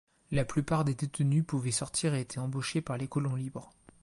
La 0.31 0.45
plupart 0.45 0.83
des 0.83 0.95
détenus 0.95 1.45
pouvaient 1.45 1.69
sortir 1.69 2.15
et 2.15 2.21
étaient 2.21 2.39
embauchés 2.39 2.81
par 2.81 2.97
les 2.97 3.07
colons 3.07 3.35
libres. 3.35 3.69